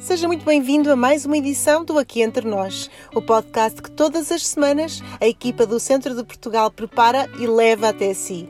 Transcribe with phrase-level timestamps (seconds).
[0.00, 4.32] Seja muito bem-vindo a mais uma edição do Aqui Entre Nós, o podcast que todas
[4.32, 8.48] as semanas a equipa do Centro de Portugal prepara e leva até si.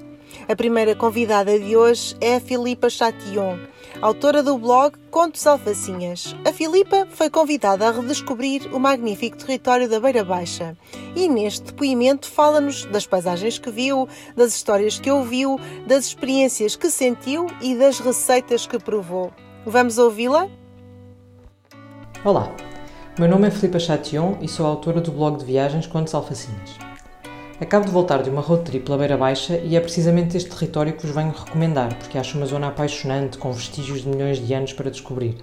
[0.49, 3.59] A primeira convidada de hoje é a Filipa Chatillon,
[4.01, 6.37] autora do blog Contos Alfacinhas.
[6.49, 10.77] A Filipa foi convidada a redescobrir o magnífico território da Beira Baixa
[11.17, 16.89] e neste depoimento fala-nos das paisagens que viu, das histórias que ouviu, das experiências que
[16.89, 19.33] sentiu e das receitas que provou.
[19.67, 20.49] Vamos ouvi-la?
[22.23, 22.55] Olá,
[23.19, 26.77] meu nome é Filipe Chation e sou autora do blog de viagens Contos Alfacinhas.
[27.59, 30.93] Acabo de voltar de uma road trip pela Beira Baixa e é precisamente este território
[30.93, 34.75] que vos venho recomendar, porque acho uma zona apaixonante com vestígios de milhões de anos
[34.75, 35.39] para descobrir.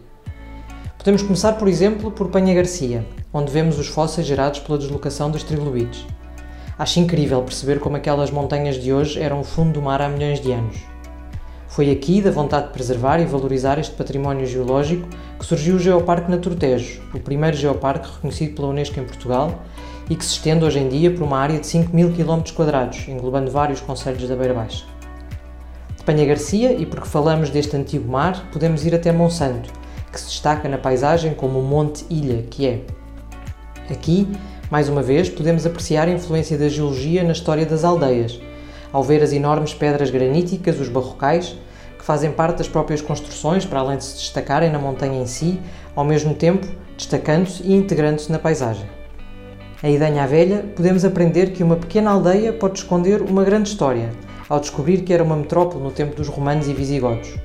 [1.00, 5.42] Podemos começar, por exemplo, por Penha Garcia, onde vemos os fósseis gerados pela deslocação dos
[5.42, 6.06] trilobites.
[6.78, 10.40] Acho incrível perceber como aquelas montanhas de hoje eram o fundo do mar há milhões
[10.40, 10.78] de anos.
[11.68, 15.08] Foi aqui, da vontade de preservar e valorizar este património geológico,
[15.38, 19.62] que surgiu o Geoparque Naturtejo, o primeiro geoparque reconhecido pela Unesco em Portugal
[20.10, 22.42] e que se estende hoje em dia por uma área de 5 mil km,
[23.10, 24.86] englobando vários concelhos da Beira Baixa.
[25.98, 29.70] De Penha Garcia, e porque falamos deste antigo mar, podemos ir até Monsanto,
[30.12, 32.82] que se destaca na paisagem como o Monte Ilha, que é.
[33.92, 34.28] Aqui,
[34.72, 38.40] mais uma vez, podemos apreciar a influência da geologia na história das aldeias,
[38.92, 41.56] ao ver as enormes pedras graníticas, os barrocais,
[42.08, 45.60] fazem parte das próprias construções, para além de se destacarem na montanha em si,
[45.94, 48.86] ao mesmo tempo destacando-se e integrando-se na paisagem.
[49.84, 54.10] A Idanha Velha, podemos aprender que uma pequena aldeia pode esconder uma grande história,
[54.48, 57.36] ao descobrir que era uma metrópole no tempo dos romanos e visigodos.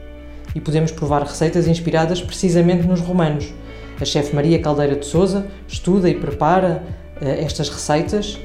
[0.55, 3.53] E podemos provar receitas inspiradas precisamente nos romanos.
[4.01, 6.85] A chefe Maria Caldeira de Souza estuda e prepara
[7.21, 8.39] uh, estas receitas,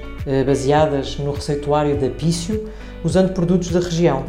[0.45, 2.69] baseadas no receituário da Pício,
[3.03, 4.25] usando produtos da região,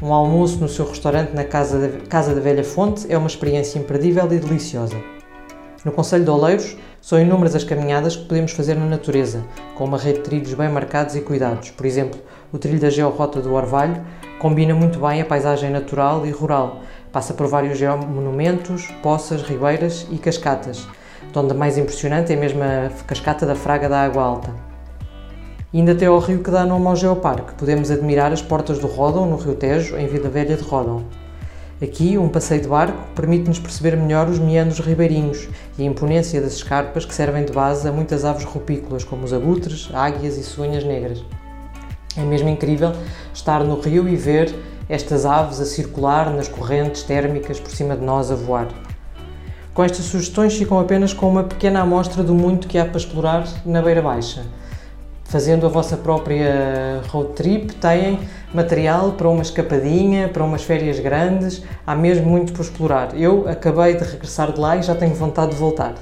[0.00, 3.80] um almoço no seu restaurante na Casa da, Casa da Velha Fonte é uma experiência
[3.80, 4.96] imperdível e deliciosa.
[5.84, 9.44] No Conselho de Oleiros, são inúmeras as caminhadas que podemos fazer na natureza,
[9.74, 11.70] com uma rede de trilhos bem marcados e cuidados.
[11.70, 12.20] Por exemplo,
[12.52, 14.00] o trilho da Georrota do Orvalho
[14.38, 16.80] combina muito bem a paisagem natural e rural.
[17.10, 20.86] Passa por vários geomonumentos, poças, ribeiras e cascatas,
[21.34, 24.67] onde a mais impressionante é mesmo a cascata da Fraga da Água Alta.
[25.72, 29.28] Ainda até ao rio que dá nome ao Geoparque, podemos admirar as portas do Ródão,
[29.28, 31.04] no Rio Tejo, em Vila Velha de Ródão.
[31.82, 35.46] Aqui, um passeio de barco permite-nos perceber melhor os meandros ribeirinhos
[35.76, 39.32] e a imponência das escarpas que servem de base a muitas aves rupícolas, como os
[39.34, 41.22] abutres, águias e sonhas negras.
[42.16, 42.92] É mesmo incrível
[43.34, 44.54] estar no rio e ver
[44.88, 48.68] estas aves a circular nas correntes térmicas por cima de nós a voar.
[49.74, 53.46] Com estas sugestões ficam apenas com uma pequena amostra do muito que há para explorar
[53.66, 54.46] na Beira Baixa
[55.28, 58.18] fazendo a vossa própria road trip, têm
[58.52, 63.14] material para uma escapadinha, para umas férias grandes, há mesmo muito por explorar.
[63.14, 65.94] Eu acabei de regressar de lá e já tenho vontade de voltar.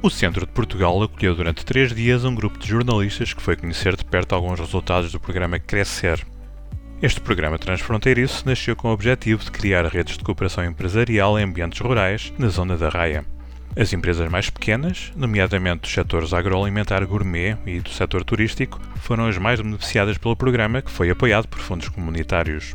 [0.00, 3.96] O Centro de Portugal acolheu durante três dias um grupo de jornalistas que foi conhecer
[3.96, 6.24] de perto alguns resultados do programa Crescer.
[7.02, 11.80] Este programa transfronteiriço nasceu com o objetivo de criar redes de cooperação empresarial em ambientes
[11.80, 13.35] rurais na zona da Raia.
[13.78, 19.36] As empresas mais pequenas, nomeadamente dos setores agroalimentar gourmet e do setor turístico, foram as
[19.36, 22.74] mais beneficiadas pelo programa que foi apoiado por fundos comunitários.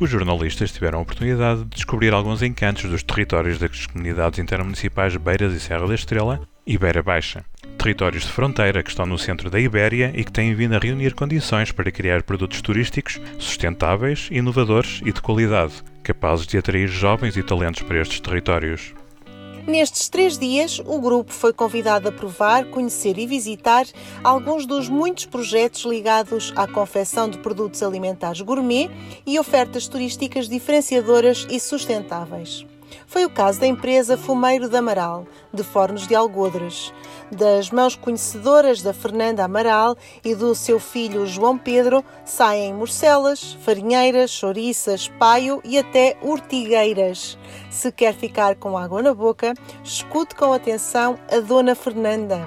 [0.00, 5.54] Os jornalistas tiveram a oportunidade de descobrir alguns encantos dos territórios das comunidades intermunicipais Beiras
[5.54, 7.44] e Serra da Estrela e Beira Baixa,
[7.78, 11.14] territórios de fronteira que estão no centro da Ibéria e que têm vindo a reunir
[11.14, 17.42] condições para criar produtos turísticos sustentáveis, inovadores e de qualidade, capazes de atrair jovens e
[17.42, 18.92] talentos para estes territórios.
[19.68, 23.84] Nestes três dias, o grupo foi convidado a provar, conhecer e visitar
[24.24, 28.88] alguns dos muitos projetos ligados à confecção de produtos alimentares gourmet
[29.26, 32.64] e ofertas turísticas diferenciadoras e sustentáveis.
[33.06, 36.92] Foi o caso da empresa Fumeiro de Amaral, de Fornos de Algodres,
[37.30, 44.30] das mãos conhecedoras da Fernanda Amaral e do seu filho João Pedro, saem morcelas, farinheiras,
[44.30, 47.38] chouriças, paio e até urtigueiras.
[47.70, 52.46] Se quer ficar com água na boca, escute com atenção a Dona Fernanda.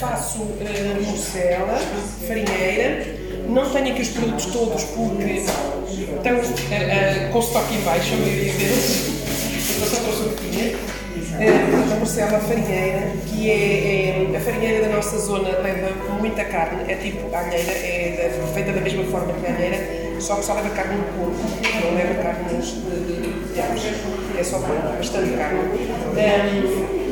[0.00, 1.78] Faço uh, morcela,
[2.26, 3.04] farinheira,
[3.48, 8.14] não tenho aqui os produtos todos porque estão uh, uh, com o estoque em baixo,
[8.16, 9.21] deles
[9.86, 10.76] só trouxe o tinha.
[11.32, 16.90] Uh, a morcela farinheira, que é, é, a farinheira da nossa zona leva muita carne,
[16.90, 20.44] é tipo a alheira, é da, feita da mesma forma que a alheira, só que
[20.44, 21.36] só leva carne no corpo,
[21.84, 23.82] não leva carne de, de, de aves,
[24.38, 25.58] é só bastante carne.
[25.58, 27.02] Um,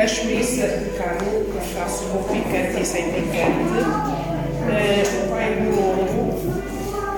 [0.00, 3.80] a chouriça de carne que faço com picante e sem picante,
[4.62, 6.22] uh, pai do ovo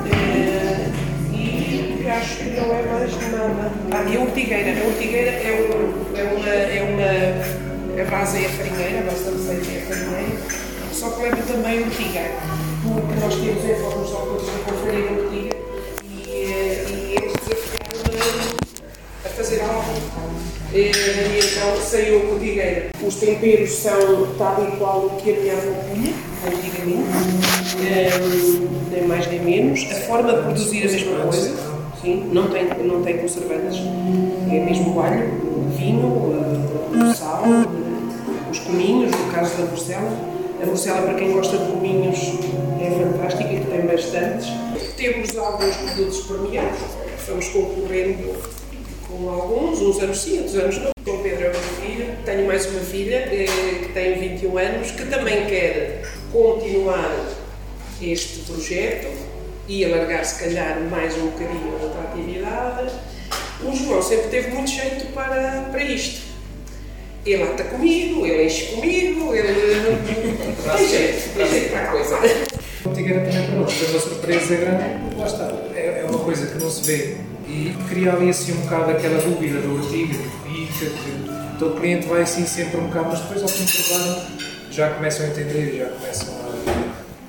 [0.01, 0.93] uh,
[1.33, 3.84] e acho que não é mais nada.
[4.03, 4.83] E a ortigueira.
[4.83, 6.49] A ortigueira é, um, é uma.
[6.49, 10.37] É uma a base é a farinheira, a base da receita é a farinheira,
[10.93, 12.23] só que leva também ortiga,
[12.83, 15.57] porque nós temos em formas de algodões a conferir a ortiga
[16.05, 18.57] e, eh, e eles desafiaram
[19.25, 20.25] a fazer algo.
[20.73, 20.91] E,
[21.39, 22.91] então saiu a ortigueira.
[23.01, 26.15] Os temperos são tal e qual o que a minha avó punha,
[26.49, 27.09] antigamente,
[28.21, 29.87] um, nem mais nem menos.
[29.93, 31.74] A forma de produzir a mesma coisa,
[32.11, 33.81] não tem, não tem conservantes,
[34.51, 37.45] é mesmo o alho, o vinho, o sal,
[38.51, 40.35] os cominhos, no caso da morcela.
[40.63, 42.19] A morcela, para quem gosta de cominhos,
[42.81, 44.49] é fantástica e tem bastantes.
[44.97, 46.79] Temos alguns produtos premiados,
[47.27, 48.37] vamos concorrendo
[49.09, 50.95] com alguns, uns anos sim, outros anos não.
[51.05, 53.47] Com Pedro é uma filha, tenho mais uma filha eh,
[53.83, 56.03] que tem 21 anos, que também quer
[56.33, 57.15] continuar
[58.01, 59.34] este projeto
[59.69, 62.93] e alargar se calhar mais um bocadinho a outra atividade.
[63.63, 66.23] O João sempre teve muito jeito para, para isto.
[67.25, 69.55] Ele ata comigo, ele enche comigo, ele
[70.77, 72.17] tem jeito, tem jeito para a coisa.
[72.17, 76.47] A Tigueira também para nós foi uma surpresa grande, lá está, é, é uma coisa
[76.47, 77.17] que não se vê
[77.49, 82.07] e cria ali assim um bocado aquela dúvida do ortiga, que pica, que todo cliente
[82.07, 84.27] vai assim sempre um bocado, mas depois ao fim de provar
[84.71, 86.44] já começam a entender, já começam a.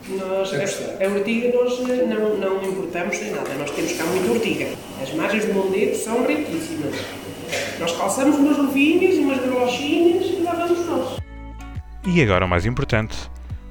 [0.07, 4.67] Nós, a, a ortiga nós não, não importamos nem nada, nós temos cá muita ortiga.
[5.01, 6.93] As margens do Mondego são riquíssimas.
[7.79, 11.19] Nós calçamos umas luvinhas, umas galochinhas e lá vamos nós.
[12.05, 13.17] E agora o mais importante,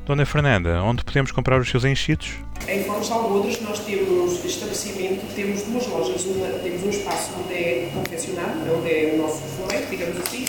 [0.05, 2.33] Dona Fernanda, onde podemos comprar os seus enchidos?
[2.67, 7.91] Em Foros Algodres nós temos estabelecimento, temos duas lojas, uma, temos um espaço onde é
[7.95, 10.47] confeccionado, onde é o nosso florete, digamos assim,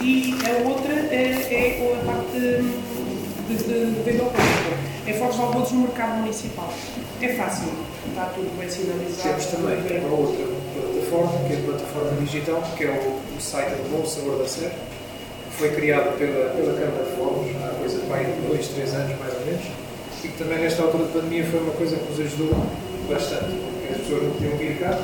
[0.00, 4.24] e a outra é, é a parte de, de, de venda
[5.06, 6.68] Em Foros Algodres no mercado municipal.
[7.22, 7.68] É fácil,
[8.08, 9.22] está tudo bem sinalizado.
[9.22, 10.04] Temos também bem.
[10.04, 10.44] uma outra
[10.74, 14.48] plataforma, que é a plataforma digital, que é o, o site do Bom Sabor da
[14.48, 18.94] Serra, que foi criado pela, pela Câmara de Fogos há coisa de de dois, três
[18.94, 19.64] anos mais ou menos,
[20.24, 22.66] e que também nesta altura da pandemia foi uma coisa que nos ajudou
[23.08, 24.98] bastante, porque as pessoas não podiam vir cá,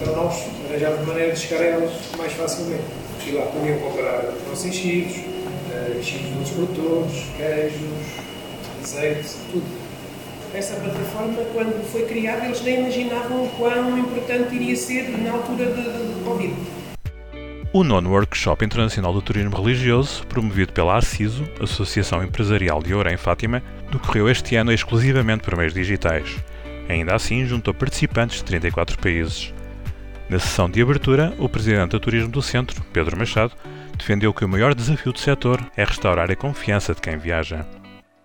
[0.00, 2.82] então nós arranjámos maneira de chegar a elas mais facilmente.
[3.24, 8.31] E lá podiam comprar os nossos enchidos, uh, enchidos de outros produtores, queijos,
[8.92, 9.64] azeite, tudo.
[10.54, 15.66] Essa plataforma, quando foi criada, eles nem imaginavam o quão importante iria ser na altura
[15.66, 16.54] de Covid.
[17.72, 23.62] O nono Workshop Internacional do Turismo Religioso, promovido pela ACISO, Associação Empresarial de Ourém Fátima,
[23.90, 26.36] decorreu este ano exclusivamente por meios digitais.
[26.86, 29.54] Ainda assim, juntou participantes de 34 países.
[30.28, 33.54] Na sessão de abertura, o presidente do Turismo do Centro, Pedro Machado,
[33.96, 37.66] defendeu que o maior desafio do setor é restaurar a confiança de quem viaja.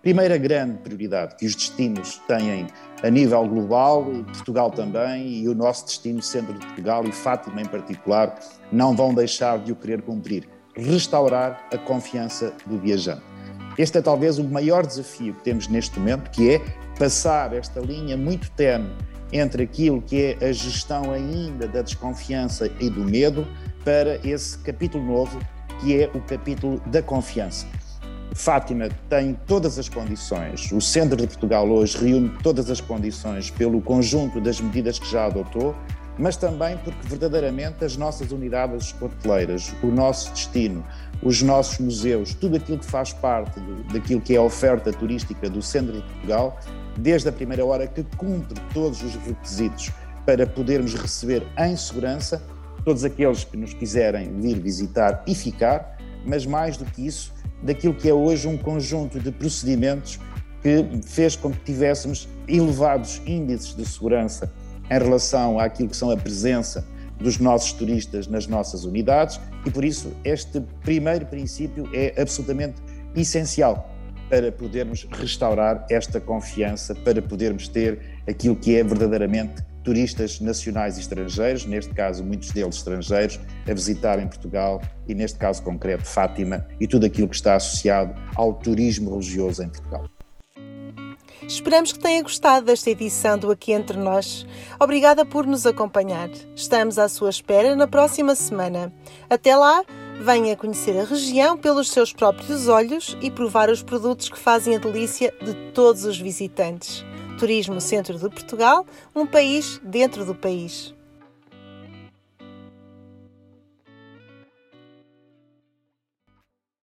[0.08, 2.66] Primeira grande prioridade que os destinos têm
[3.02, 7.66] a nível global, Portugal também, e o nosso destino, Centro de Portugal e Fátima em
[7.66, 8.40] particular,
[8.72, 10.48] não vão deixar de o querer cumprir.
[10.74, 13.20] Restaurar a confiança do viajante.
[13.76, 16.62] Este é talvez o maior desafio que temos neste momento, que é
[16.98, 18.90] passar esta linha muito tenue
[19.30, 23.46] entre aquilo que é a gestão ainda da desconfiança e do medo
[23.84, 25.38] para esse capítulo novo,
[25.82, 27.66] que é o capítulo da confiança.
[28.34, 33.80] Fátima tem todas as condições, o Centro de Portugal hoje reúne todas as condições pelo
[33.80, 35.74] conjunto das medidas que já adotou,
[36.18, 40.84] mas também porque verdadeiramente as nossas unidades hoteleiras, o nosso destino,
[41.22, 45.48] os nossos museus, tudo aquilo que faz parte do, daquilo que é a oferta turística
[45.48, 46.58] do Centro de Portugal,
[46.96, 49.90] desde a primeira hora que cumpre todos os requisitos
[50.26, 52.42] para podermos receber em segurança
[52.84, 57.94] todos aqueles que nos quiserem vir visitar e ficar, mas mais do que isso, daquilo
[57.94, 60.18] que é hoje um conjunto de procedimentos
[60.62, 64.52] que fez com que tivéssemos elevados índices de segurança
[64.90, 66.86] em relação àquilo que são a presença
[67.18, 72.76] dos nossos turistas nas nossas unidades e por isso este primeiro princípio é absolutamente
[73.14, 73.92] essencial
[74.28, 81.00] para podermos restaurar esta confiança, para podermos ter aquilo que é verdadeiramente turistas nacionais e
[81.00, 86.86] estrangeiros, neste caso muitos deles estrangeiros, a visitarem Portugal e neste caso concreto Fátima e
[86.86, 90.04] tudo aquilo que está associado ao turismo religioso em Portugal.
[91.42, 94.44] Esperamos que tenha gostado desta edição do Aqui Entre Nós.
[94.78, 96.28] Obrigada por nos acompanhar.
[96.54, 98.92] Estamos à sua espera na próxima semana.
[99.30, 99.82] Até lá,
[100.20, 104.78] venha conhecer a região pelos seus próprios olhos e provar os produtos que fazem a
[104.78, 107.02] delícia de todos os visitantes.
[107.38, 110.92] Turismo Centro de Portugal, um país dentro do país.